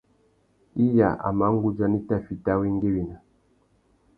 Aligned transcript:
Iya 0.85 1.09
a 1.27 1.29
mà 1.37 1.45
nʼgudzana 1.53 1.95
i 1.99 2.01
tà 2.07 2.15
fiti 2.25 2.49
awéngüéwina. 2.53 3.15